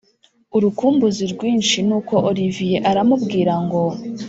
urukumbuzi 0.55 1.23
rwinshi 1.33 1.77
nuko 1.87 2.15
olivier 2.29 2.81
aramubwira 2.91 3.53
ngo 3.63 3.81